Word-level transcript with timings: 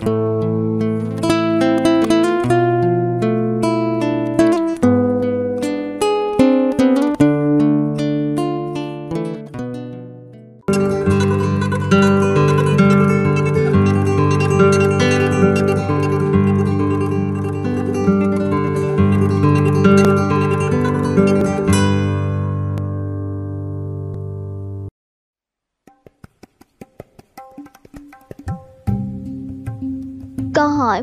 Câu 0.00 0.14
hỏi 0.14 0.23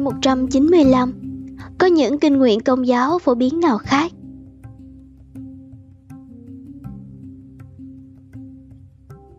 195 0.03 1.13
Có 1.77 1.87
những 1.87 2.19
kinh 2.19 2.37
nguyện 2.37 2.59
công 2.59 2.87
giáo 2.87 3.19
phổ 3.19 3.35
biến 3.35 3.59
nào 3.59 3.77
khác? 3.77 4.11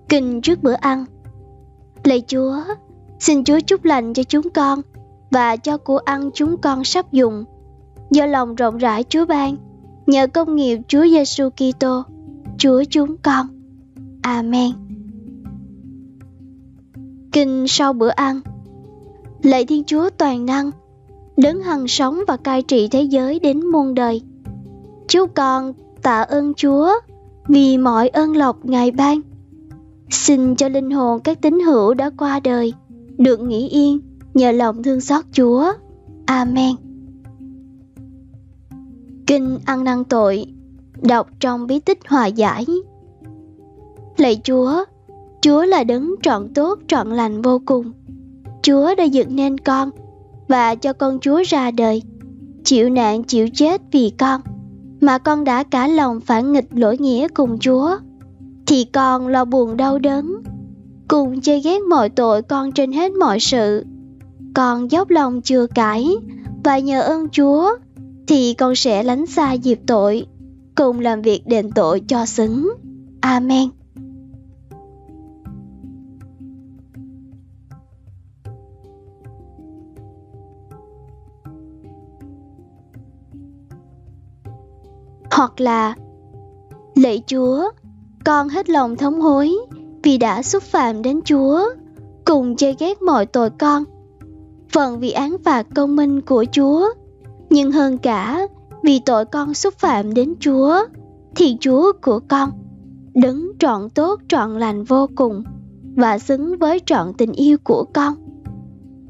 Kinh 0.09 0.41
trước 0.41 0.63
bữa 0.63 0.73
ăn 0.73 1.05
Lạy 2.05 2.23
Chúa, 2.27 2.57
xin 3.19 3.45
Chúa 3.45 3.61
chúc 3.61 3.85
lành 3.85 4.15
cho 4.15 4.23
chúng 4.23 4.51
con 4.51 4.81
và 5.31 5.57
cho 5.57 5.77
của 5.77 5.99
ăn 5.99 6.31
chúng 6.35 6.57
con 6.57 6.85
sắp 6.85 7.13
dùng. 7.13 7.45
Do 8.11 8.27
lòng 8.27 8.55
rộng 8.55 8.79
rãi 8.79 9.05
Chúa 9.09 9.27
ban, 9.27 9.57
nhờ 10.07 10.27
công 10.27 10.57
nghiệp 10.57 10.79
Chúa 10.89 11.03
Giêsu 11.03 11.51
Kitô, 11.51 12.03
Chúa 12.59 12.83
chúng 12.91 13.17
con. 13.17 13.47
Amen. 14.23 14.71
Kinh 17.33 17.65
sau 17.69 17.93
bữa 17.93 18.09
ăn 18.09 18.41
Lạy 19.43 19.65
Thiên 19.65 19.85
Chúa 19.85 20.11
toàn 20.19 20.47
năng, 20.47 20.71
đấng 21.37 21.63
hằng 21.63 21.89
sống 21.89 22.21
và 22.29 22.37
cai 22.37 22.63
trị 22.63 22.89
thế 22.89 23.03
giới 23.03 23.39
đến 23.39 23.67
muôn 23.67 23.95
đời. 23.95 24.23
Chú 25.09 25.27
con 25.35 25.73
tạ 26.03 26.23
ơn 26.23 26.55
Chúa 26.55 26.91
vì 27.49 27.79
mọi 27.79 28.09
ơn 28.09 28.37
lộc 28.37 28.65
Ngài 28.65 28.91
ban. 28.91 29.21
Xin 30.11 30.57
cho 30.57 30.69
linh 30.69 30.91
hồn 30.91 31.21
các 31.21 31.43
tín 31.43 31.61
hữu 31.61 31.95
đã 31.95 32.11
qua 32.19 32.41
đời 32.41 32.73
được 33.19 33.41
nghỉ 33.41 33.69
yên 33.69 34.01
nhờ 34.35 34.53
lòng 34.53 34.83
thương 34.83 35.01
xót 35.01 35.25
Chúa. 35.33 35.73
Amen. 36.27 36.77
Kinh 39.27 39.59
ăn 39.65 39.85
năn 39.85 40.05
tội 40.05 40.47
đọc 41.03 41.29
trong 41.41 41.67
bí 41.67 41.81
tích 41.81 41.99
hòa 42.09 42.27
giải. 42.27 42.67
Lạy 44.17 44.41
Chúa, 44.45 44.85
Chúa 45.41 45.65
là 45.65 45.85
đấng 45.85 46.15
trọn 46.23 46.55
tốt 46.55 46.79
trọn 46.89 47.11
lành 47.11 47.43
vô 47.43 47.61
cùng. 47.67 47.93
Chúa 48.63 48.95
đã 48.95 49.05
dựng 49.05 49.37
nên 49.37 49.59
con 49.59 49.91
và 50.49 50.75
cho 50.75 50.93
con 50.93 51.19
Chúa 51.21 51.43
ra 51.47 51.71
đời, 51.71 52.03
chịu 52.65 52.91
nạn 52.91 53.23
chịu 53.23 53.49
chết 53.55 53.81
vì 53.93 54.13
con, 54.19 54.41
mà 55.01 55.19
con 55.19 55.45
đã 55.45 55.63
cả 55.63 55.87
lòng 55.87 56.21
phản 56.21 56.53
nghịch 56.53 56.69
lỗi 56.71 56.97
nghĩa 56.99 57.29
cùng 57.29 57.59
Chúa, 57.59 57.97
thì 58.67 58.85
con 58.85 59.29
lo 59.29 59.45
buồn 59.45 59.77
đau 59.77 59.99
đớn, 59.99 60.43
cùng 61.09 61.41
chơi 61.41 61.61
ghét 61.61 61.83
mọi 61.91 62.09
tội 62.09 62.43
con 62.43 62.73
trên 62.73 62.93
hết 62.93 63.13
mọi 63.13 63.41
sự. 63.41 63.85
Con 64.55 64.91
dốc 64.91 65.11
lòng 65.11 65.43
chưa 65.43 65.67
cải 65.67 66.17
và 66.65 66.79
nhờ 66.79 67.03
ơn 67.03 67.29
Chúa 67.29 67.71
thì 68.27 68.55
con 68.55 68.75
sẽ 68.75 69.03
lánh 69.03 69.27
xa 69.27 69.53
dịp 69.53 69.81
tội, 69.87 70.27
cùng 70.75 71.01
làm 71.01 71.23
việc 71.23 71.47
đền 71.47 71.71
tội 71.71 72.01
cho 72.09 72.27
xứng. 72.27 72.73
Amen. 73.21 73.69
Hoặc 85.43 85.61
là 85.61 85.95
lạy 86.95 87.23
chúa 87.27 87.71
con 88.25 88.49
hết 88.49 88.71
lòng 88.71 88.97
thống 88.97 89.21
hối 89.21 89.57
vì 90.03 90.19
đã 90.19 90.43
xúc 90.43 90.63
phạm 90.63 91.03
đến 91.03 91.21
chúa 91.25 91.61
cùng 92.25 92.57
chê 92.57 92.75
ghét 92.79 93.03
mọi 93.03 93.27
tội 93.27 93.51
con. 93.51 93.85
Phần 94.73 95.01
vì 95.01 95.11
án 95.11 95.37
phạt 95.45 95.67
công 95.75 95.97
minh 95.97 96.21
của 96.21 96.45
chúa 96.53 96.89
nhưng 97.51 97.73
hơn 97.73 97.99
cả 97.99 98.47
vì 98.83 99.01
tội 99.07 99.25
con 99.25 99.55
xúc 99.55 99.75
phạm 99.79 100.15
đến 100.15 100.35
chúa 100.41 100.79
thì 101.37 101.57
chúa 101.61 101.93
của 102.03 102.21
con 102.29 102.51
đứng 103.15 103.53
trọn 103.59 103.91
tốt 103.91 104.21
trọn 104.29 104.59
lành 104.59 104.85
vô 104.85 105.09
cùng 105.15 105.45
và 105.97 106.19
xứng 106.19 106.59
với 106.59 106.81
trọn 106.87 107.13
tình 107.13 107.33
yêu 107.33 107.57
của 107.65 107.85
con. 107.95 108.15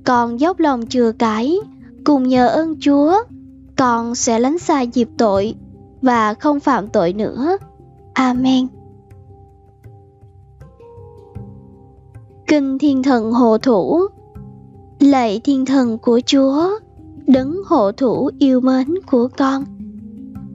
Con 0.04 0.41
dốc 0.41 0.59
lòng 0.59 0.87
chừa 0.87 1.12
cái, 1.12 1.56
cùng 2.04 2.28
nhờ 2.28 2.49
ơn 2.49 2.76
chúa 2.81 3.14
con 3.76 4.14
sẽ 4.14 4.38
lánh 4.38 4.59
xa 4.59 4.81
dịp 4.81 5.09
tội 5.19 5.54
và 6.02 6.34
không 6.34 6.60
phạm 6.60 6.88
tội 6.88 7.12
nữa. 7.12 7.56
Amen. 8.12 8.66
Kinh 12.46 12.78
Thiên 12.78 13.02
Thần 13.02 13.32
Hộ 13.32 13.58
Thủ 13.58 14.08
Lạy 15.00 15.40
Thiên 15.44 15.66
Thần 15.66 15.98
của 15.98 16.20
Chúa, 16.26 16.78
đấng 17.26 17.56
hộ 17.66 17.92
thủ 17.92 18.30
yêu 18.38 18.60
mến 18.60 18.94
của 19.06 19.28
con. 19.38 19.64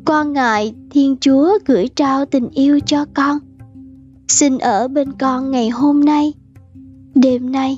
con 0.05 0.33
ngại 0.33 0.75
Thiên 0.91 1.17
Chúa 1.21 1.49
gửi 1.65 1.89
trao 1.95 2.25
tình 2.25 2.49
yêu 2.49 2.79
cho 2.85 3.05
con. 3.13 3.37
Xin 4.27 4.57
ở 4.57 4.87
bên 4.87 5.13
con 5.13 5.51
ngày 5.51 5.69
hôm 5.69 6.05
nay, 6.05 6.33
đêm 7.15 7.51
nay, 7.51 7.77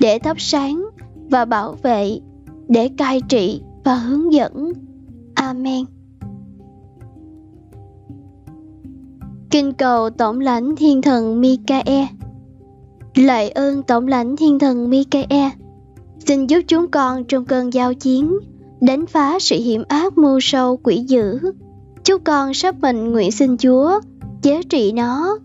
để 0.00 0.18
thắp 0.18 0.40
sáng 0.40 0.84
và 1.30 1.44
bảo 1.44 1.76
vệ, 1.82 2.20
để 2.68 2.88
cai 2.88 3.20
trị 3.20 3.62
và 3.84 3.94
hướng 3.94 4.32
dẫn. 4.32 4.72
Amen. 5.34 5.84
Kinh 9.50 9.72
cầu 9.72 10.10
Tổng 10.10 10.40
lãnh 10.40 10.76
Thiên 10.76 11.02
thần 11.02 11.40
Mikae. 11.40 12.08
Lạy 13.14 13.50
ơn 13.50 13.82
Tổng 13.82 14.08
lãnh 14.08 14.36
Thiên 14.36 14.58
thần 14.58 14.90
Mikae. 14.90 15.50
Xin 16.26 16.46
giúp 16.46 16.60
chúng 16.68 16.90
con 16.90 17.24
trong 17.24 17.44
cơn 17.44 17.72
giao 17.72 17.94
chiến, 17.94 18.38
Đánh 18.80 19.06
phá 19.06 19.38
sự 19.38 19.56
hiểm 19.56 19.82
ác 19.88 20.18
mưu 20.18 20.40
sâu 20.40 20.76
quỷ 20.76 20.96
dữ. 20.96 21.38
Chúng 22.04 22.22
con 22.24 22.54
sắp 22.54 22.74
mệnh 22.80 23.12
nguyện 23.12 23.32
xin 23.32 23.56
Chúa, 23.56 24.00
Chế 24.42 24.62
trị 24.62 24.92
nó. 24.92 25.38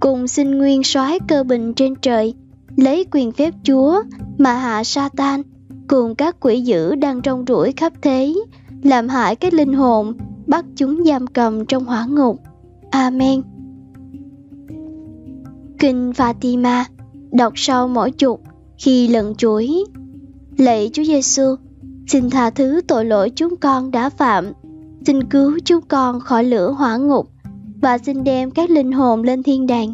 Cùng 0.00 0.28
xin 0.28 0.58
nguyên 0.58 0.82
soái 0.82 1.18
cơ 1.28 1.44
bình 1.44 1.74
trên 1.74 1.94
trời, 2.02 2.34
Lấy 2.76 3.04
quyền 3.12 3.32
phép 3.32 3.54
Chúa 3.62 4.02
Mà 4.38 4.52
hạ 4.52 4.84
Satan, 4.84 5.42
Cùng 5.88 6.14
các 6.14 6.36
quỷ 6.40 6.60
dữ 6.60 6.94
đang 6.94 7.22
trong 7.22 7.44
rủi 7.48 7.72
khắp 7.72 7.92
thế, 8.02 8.34
Làm 8.82 9.08
hại 9.08 9.36
các 9.36 9.54
linh 9.54 9.72
hồn 9.72 10.12
Bắt 10.46 10.64
chúng 10.76 11.04
giam 11.04 11.26
cầm 11.26 11.66
trong 11.66 11.84
hỏa 11.84 12.06
ngục. 12.06 12.40
Amen. 12.96 13.42
Kinh 15.78 16.12
Fatima 16.12 16.84
đọc 17.32 17.52
sau 17.56 17.88
mỗi 17.88 18.10
chục 18.10 18.42
khi 18.78 19.08
lần 19.08 19.34
chuỗi. 19.34 19.84
Lạy 20.58 20.90
Chúa 20.92 21.04
Giêsu, 21.04 21.42
xin 22.06 22.30
tha 22.30 22.50
thứ 22.50 22.80
tội 22.88 23.04
lỗi 23.04 23.30
chúng 23.30 23.56
con 23.56 23.90
đã 23.90 24.10
phạm, 24.10 24.52
xin 25.06 25.24
cứu 25.24 25.58
chúng 25.64 25.80
con 25.88 26.20
khỏi 26.20 26.44
lửa 26.44 26.70
hỏa 26.70 26.96
ngục 26.96 27.28
và 27.82 27.98
xin 27.98 28.24
đem 28.24 28.50
các 28.50 28.70
linh 28.70 28.92
hồn 28.92 29.22
lên 29.22 29.42
thiên 29.42 29.66
đàng, 29.66 29.92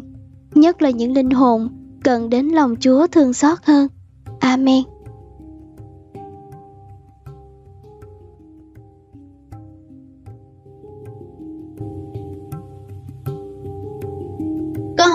nhất 0.55 0.81
là 0.81 0.89
những 0.89 1.13
linh 1.13 1.29
hồn 1.29 1.69
cần 2.03 2.29
đến 2.29 2.47
lòng 2.47 2.75
Chúa 2.79 3.07
thương 3.07 3.33
xót 3.33 3.57
hơn. 3.63 3.87
Amen. 4.39 4.83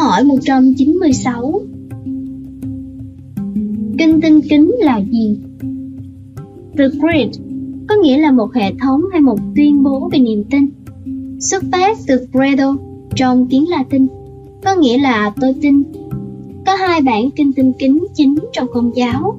Hỏi 0.08 0.24
196 0.24 1.60
Kinh 3.98 4.20
tinh 4.20 4.40
kính 4.50 4.70
là 4.78 5.00
gì? 5.10 5.38
The 6.78 6.84
Great 6.88 7.28
có 7.88 7.94
nghĩa 8.02 8.18
là 8.18 8.30
một 8.30 8.54
hệ 8.54 8.74
thống 8.80 9.00
hay 9.12 9.20
một 9.20 9.38
tuyên 9.56 9.82
bố 9.82 10.08
về 10.12 10.18
niềm 10.18 10.44
tin. 10.50 10.68
Xuất 11.40 11.64
phát 11.72 11.98
từ 12.06 12.26
credo 12.32 12.76
trong 13.14 13.46
tiếng 13.50 13.68
Latin, 13.68 14.06
có 14.64 14.74
nghĩa 14.74 14.98
là 14.98 15.32
tôi 15.40 15.54
tin. 15.62 15.82
Có 16.66 16.74
hai 16.74 17.00
bản 17.00 17.30
kinh 17.30 17.52
tinh 17.52 17.72
kính 17.78 17.98
chính 18.14 18.34
trong 18.52 18.66
công 18.72 18.96
giáo. 18.96 19.38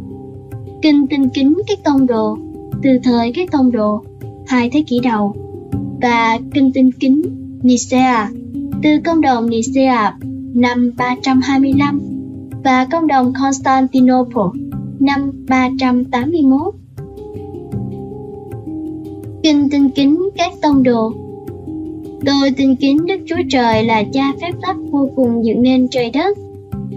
Kinh 0.81 1.07
tinh 1.07 1.29
kính 1.33 1.53
các 1.67 1.79
tông 1.83 2.07
đồ, 2.07 2.37
từ 2.83 2.89
thời 3.03 3.31
các 3.35 3.51
tông 3.51 3.71
đồ, 3.71 4.03
hai 4.47 4.69
thế 4.69 4.83
kỷ 4.87 4.99
đầu, 4.99 5.35
và 6.01 6.39
kinh 6.53 6.71
tinh 6.71 6.91
kính 6.99 7.21
Nicea, 7.63 8.31
từ 8.83 8.89
công 9.05 9.21
đồng 9.21 9.49
Nicea 9.49 10.13
năm 10.53 10.91
325 10.97 12.01
và 12.63 12.85
công 12.91 13.07
đồng 13.07 13.33
Constantinople 13.41 14.61
năm 14.99 15.31
381. 15.47 16.73
Kinh 19.43 19.69
tinh 19.69 19.89
kính 19.89 20.29
các 20.37 20.51
tông 20.61 20.83
đồ 20.83 21.11
Tôi 22.25 22.51
tin 22.57 22.75
kính 22.75 23.05
Đức 23.05 23.17
Chúa 23.25 23.41
Trời 23.49 23.83
là 23.83 24.03
cha 24.13 24.33
phép 24.41 24.51
tắc 24.61 24.75
vô 24.91 25.09
cùng 25.15 25.45
dựng 25.45 25.61
nên 25.61 25.87
trời 25.91 26.11
đất. 26.13 26.37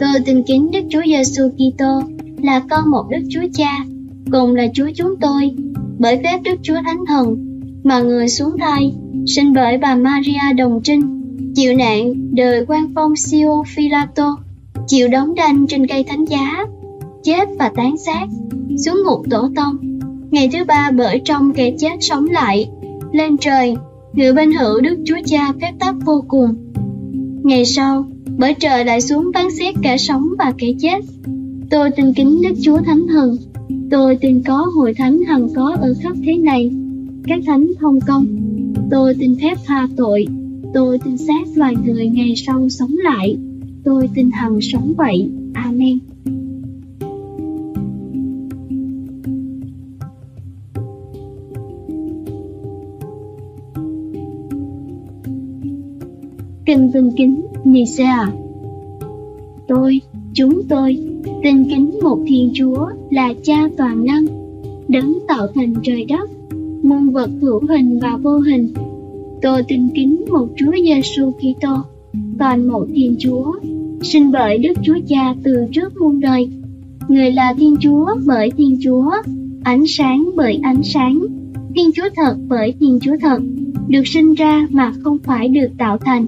Tôi 0.00 0.20
tin 0.26 0.43
kính 0.43 0.70
Đức 0.70 0.81
Chúa 0.90 1.02
Giêsu 1.06 1.43
Kitô 1.48 2.02
là 2.43 2.62
con 2.70 2.90
một 2.90 3.05
Đức 3.10 3.22
Chúa 3.31 3.46
Cha, 3.52 3.78
cùng 4.32 4.55
là 4.55 4.66
Chúa 4.75 4.88
chúng 4.94 5.16
tôi, 5.20 5.50
bởi 5.98 6.20
phép 6.25 6.38
Đức 6.44 6.55
Chúa 6.62 6.76
Thánh 6.84 7.05
Thần 7.08 7.58
mà 7.84 8.02
người 8.02 8.28
xuống 8.28 8.58
thai, 8.58 8.94
sinh 9.26 9.52
bởi 9.52 9.78
bà 9.78 9.94
Maria 9.94 10.52
đồng 10.56 10.81
trinh, 10.84 11.21
chịu 11.54 11.75
nạn 11.75 12.14
đời 12.34 12.64
quan 12.69 12.93
phong 12.94 13.16
Sio 13.16 13.62
Philato, 13.66 14.37
chịu 14.87 15.08
đóng 15.08 15.34
đanh 15.34 15.66
trên 15.66 15.87
cây 15.87 16.04
thánh 16.04 16.25
giá, 16.25 16.66
chết 17.22 17.49
và 17.58 17.70
tán 17.76 17.96
xác, 17.96 18.26
xuống 18.84 18.96
ngục 19.04 19.20
tổ 19.31 19.49
tông. 19.56 20.00
Ngày 20.31 20.49
thứ 20.52 20.64
ba 20.64 20.90
bởi 20.90 21.20
trong 21.25 21.52
kẻ 21.52 21.72
chết 21.78 21.96
sống 22.00 22.26
lại, 22.31 22.70
lên 23.12 23.37
trời, 23.37 23.76
ngự 24.12 24.32
bên 24.32 24.52
hữu 24.52 24.81
Đức 24.81 24.96
Chúa 25.04 25.19
Cha 25.25 25.52
phép 25.60 25.72
tắc 25.78 25.94
vô 26.04 26.25
cùng. 26.28 26.54
Ngày 27.43 27.64
sau, 27.64 28.06
bởi 28.38 28.55
trời 28.55 28.84
lại 28.84 29.00
xuống 29.00 29.31
phán 29.34 29.50
xét 29.50 29.75
kẻ 29.82 29.96
sống 29.96 30.28
và 30.38 30.52
kẻ 30.58 30.69
chết. 30.81 31.05
Tôi 31.70 31.90
tin 31.90 32.12
kính 32.12 32.43
Đức 32.43 32.55
Chúa 32.62 32.78
Thánh 32.78 33.06
Thần. 33.08 33.37
Tôi 33.90 34.16
tin 34.16 34.43
có 34.43 34.66
hội 34.75 34.94
thánh 34.94 35.22
hằng 35.22 35.48
có 35.55 35.76
ở 35.81 35.94
khắp 36.02 36.16
thế 36.25 36.37
này. 36.37 36.70
Các 37.26 37.40
thánh 37.46 37.66
thông 37.81 38.00
công. 38.00 38.26
Tôi 38.90 39.14
tin 39.20 39.37
phép 39.43 39.55
tha 39.66 39.88
tội. 39.96 40.26
Tôi 40.74 40.98
tin 40.98 41.19
xác 41.19 41.44
loài 41.54 41.74
người 41.84 42.08
ngày 42.08 42.34
sau 42.36 42.69
sống 42.69 42.94
lại. 43.04 43.36
Tôi 43.84 44.08
tin 44.14 44.30
hằng 44.30 44.58
sống 44.60 44.92
vậy. 44.96 45.30
Amen. 45.54 45.98
Kinh 56.66 56.90
Vương 56.90 57.12
kính 57.16 57.40
Nicea 57.64 58.32
Tôi, 59.69 60.00
chúng 60.34 60.62
tôi, 60.69 60.98
tin 61.42 61.64
kính 61.64 61.90
một 62.02 62.19
Thiên 62.26 62.50
Chúa 62.54 62.86
là 63.10 63.34
Cha 63.42 63.69
toàn 63.76 64.04
năng, 64.04 64.24
đấng 64.88 65.19
tạo 65.28 65.46
thành 65.54 65.74
trời 65.82 66.04
đất, 66.04 66.30
muôn 66.82 67.10
vật 67.10 67.30
hữu 67.40 67.60
hình 67.69 67.98
và 68.02 68.16
vô 68.16 68.38
hình. 68.38 68.72
Tôi 69.42 69.62
tin 69.68 69.88
kính 69.94 70.24
một 70.30 70.48
Chúa 70.56 70.72
Giêsu 70.84 71.30
Kitô, 71.30 71.76
toàn 72.38 72.68
một 72.68 72.86
Thiên 72.94 73.16
Chúa, 73.18 73.52
sinh 74.02 74.32
bởi 74.32 74.58
Đức 74.58 74.72
Chúa 74.82 74.98
Cha 75.08 75.34
từ 75.42 75.66
trước 75.72 75.92
muôn 76.00 76.20
đời. 76.20 76.48
Người 77.08 77.32
là 77.32 77.54
Thiên 77.58 77.76
Chúa 77.80 78.06
bởi 78.26 78.50
Thiên 78.56 78.78
Chúa, 78.84 79.10
ánh 79.64 79.84
sáng 79.86 80.30
bởi 80.36 80.60
ánh 80.62 80.82
sáng, 80.82 81.20
Thiên 81.76 81.90
Chúa 81.94 82.08
thật 82.16 82.36
bởi 82.48 82.74
Thiên 82.80 82.98
Chúa 83.02 83.16
thật, 83.20 83.38
được 83.88 84.06
sinh 84.06 84.34
ra 84.34 84.66
mà 84.70 84.92
không 85.02 85.18
phải 85.18 85.48
được 85.48 85.68
tạo 85.78 85.98
thành, 85.98 86.26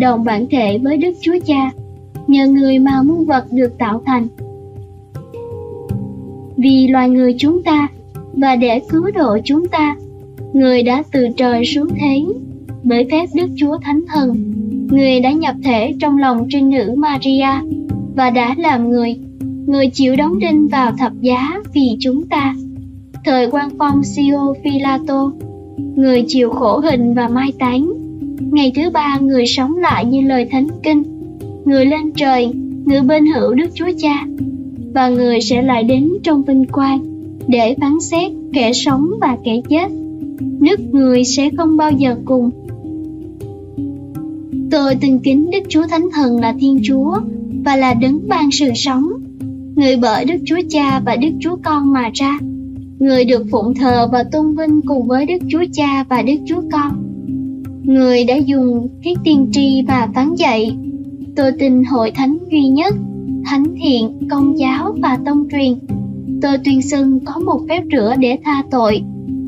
đồng 0.00 0.24
bản 0.24 0.46
thể 0.50 0.78
với 0.78 0.96
Đức 0.96 1.12
Chúa 1.20 1.38
Cha, 1.46 1.70
nhờ 2.26 2.46
người 2.46 2.78
mà 2.78 3.02
muôn 3.02 3.26
vật 3.26 3.44
được 3.52 3.78
tạo 3.78 4.02
thành. 4.06 4.28
Vì 6.56 6.88
loài 6.88 7.10
người 7.10 7.34
chúng 7.38 7.62
ta 7.62 7.88
và 8.32 8.56
để 8.56 8.80
cứu 8.88 9.10
độ 9.14 9.38
chúng 9.44 9.68
ta, 9.68 9.96
người 10.52 10.82
đã 10.82 11.02
từ 11.12 11.26
trời 11.36 11.64
xuống 11.64 11.88
thế 12.00 12.24
bởi 12.88 13.06
phép 13.10 13.26
Đức 13.34 13.46
Chúa 13.56 13.78
Thánh 13.82 14.00
Thần. 14.08 14.52
Người 14.90 15.20
đã 15.20 15.32
nhập 15.32 15.54
thể 15.64 15.94
trong 16.00 16.18
lòng 16.18 16.46
trinh 16.50 16.70
nữ 16.70 16.94
Maria 16.96 17.48
và 18.16 18.30
đã 18.30 18.54
làm 18.58 18.90
người. 18.90 19.16
Người 19.66 19.90
chịu 19.92 20.16
đóng 20.16 20.38
đinh 20.38 20.68
vào 20.68 20.92
thập 20.98 21.12
giá 21.20 21.60
vì 21.72 21.96
chúng 22.00 22.26
ta. 22.26 22.54
Thời 23.24 23.50
quan 23.50 23.68
phong 23.78 24.02
Sio 24.02 24.54
Philato, 24.64 25.32
người 25.96 26.24
chịu 26.28 26.50
khổ 26.50 26.78
hình 26.78 27.14
và 27.14 27.28
mai 27.28 27.52
táng 27.58 27.92
Ngày 28.52 28.72
thứ 28.76 28.90
ba 28.90 29.18
người 29.20 29.46
sống 29.46 29.76
lại 29.76 30.04
như 30.04 30.20
lời 30.20 30.46
thánh 30.50 30.66
kinh 30.82 31.02
Người 31.64 31.86
lên 31.86 32.12
trời, 32.12 32.52
người 32.84 33.00
bên 33.00 33.26
hữu 33.26 33.54
Đức 33.54 33.70
Chúa 33.74 33.90
Cha 33.98 34.26
Và 34.94 35.08
người 35.08 35.40
sẽ 35.40 35.62
lại 35.62 35.82
đến 35.82 36.12
trong 36.22 36.44
vinh 36.44 36.64
quang 36.72 36.98
Để 37.48 37.76
phán 37.80 38.00
xét 38.00 38.32
kẻ 38.52 38.72
sống 38.72 39.10
và 39.20 39.38
kẻ 39.44 39.60
chết 39.68 39.88
Nước 40.40 40.80
người 40.92 41.24
sẽ 41.24 41.50
không 41.56 41.76
bao 41.76 41.90
giờ 41.90 42.16
cùng 42.24 42.50
Tôi 44.76 44.94
tin 45.00 45.18
kính 45.18 45.50
Đức 45.50 45.58
Chúa 45.68 45.86
Thánh 45.86 46.08
Thần 46.14 46.40
là 46.40 46.54
Thiên 46.60 46.80
Chúa 46.82 47.16
Và 47.64 47.76
là 47.76 47.94
đấng 47.94 48.28
ban 48.28 48.50
sự 48.50 48.70
sống 48.74 49.08
Người 49.76 49.96
bởi 49.96 50.24
Đức 50.24 50.34
Chúa 50.46 50.60
Cha 50.68 51.00
và 51.00 51.16
Đức 51.16 51.28
Chúa 51.40 51.56
Con 51.64 51.92
mà 51.92 52.10
ra 52.14 52.38
Người 52.98 53.24
được 53.24 53.46
phụng 53.50 53.74
thờ 53.74 54.08
và 54.12 54.24
tôn 54.32 54.56
vinh 54.56 54.80
cùng 54.86 55.06
với 55.06 55.26
Đức 55.26 55.38
Chúa 55.48 55.64
Cha 55.72 56.04
và 56.08 56.22
Đức 56.22 56.34
Chúa 56.46 56.62
Con 56.72 56.92
người 57.82 58.24
đã 58.24 58.36
dùng 58.36 58.88
thiết 59.02 59.18
tiên 59.24 59.48
tri 59.52 59.82
và 59.88 60.08
phán 60.14 60.34
dạy. 60.34 60.76
Tôi 61.36 61.52
tin 61.58 61.84
hội 61.84 62.10
thánh 62.10 62.38
duy 62.50 62.68
nhất, 62.68 62.94
thánh 63.44 63.64
thiện, 63.82 64.28
công 64.30 64.58
giáo 64.58 64.94
và 65.02 65.18
tông 65.26 65.48
truyền. 65.50 65.78
Tôi 66.42 66.58
tuyên 66.64 66.82
xưng 66.82 67.20
có 67.24 67.38
một 67.38 67.60
phép 67.68 67.82
rửa 67.92 68.14
để 68.18 68.38
tha 68.44 68.62
tội. 68.70 69.02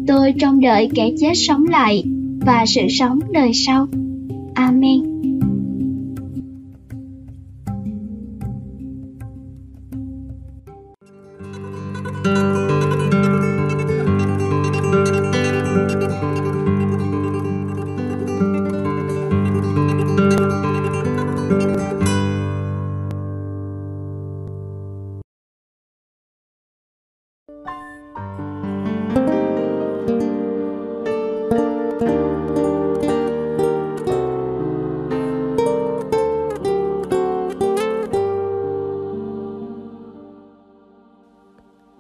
Tôi 0.07 0.35
trông 0.41 0.61
đợi 0.61 0.91
kẻ 0.95 1.11
chết 1.21 1.33
sống 1.35 1.65
lại 1.65 2.05
và 2.47 2.65
sự 2.67 2.83
sống 2.89 3.19
đời 3.33 3.51
sau. 3.55 3.87
Amen. 4.59 5.28